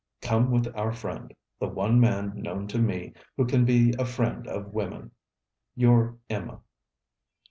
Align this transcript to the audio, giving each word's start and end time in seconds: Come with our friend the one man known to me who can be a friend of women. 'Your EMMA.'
Come 0.23 0.49
with 0.49 0.75
our 0.75 0.91
friend 0.91 1.31
the 1.59 1.67
one 1.67 1.99
man 1.99 2.31
known 2.35 2.67
to 2.69 2.79
me 2.79 3.13
who 3.37 3.45
can 3.45 3.65
be 3.65 3.93
a 3.99 4.03
friend 4.03 4.47
of 4.47 4.73
women. 4.73 5.11
'Your 5.75 6.17
EMMA.' 6.27 6.61